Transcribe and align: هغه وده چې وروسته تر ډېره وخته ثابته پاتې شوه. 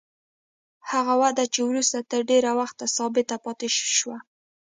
هغه 0.91 1.13
وده 1.23 1.45
چې 1.53 1.59
وروسته 1.69 1.97
تر 2.11 2.21
ډېره 2.29 2.51
وخته 2.59 2.85
ثابته 2.95 3.35
پاتې 3.45 3.67
شوه. 3.99 4.17